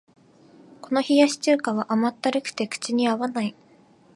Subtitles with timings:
[0.81, 3.53] この冷やし中華は甘ったるくて口に合わない